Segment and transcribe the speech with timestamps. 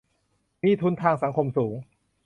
[0.63, 1.75] มีทุนทางสังคมสูง